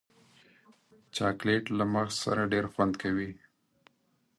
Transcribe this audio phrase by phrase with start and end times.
[1.15, 3.31] چاکلېټ له مغز سره ډېر خوند کوي.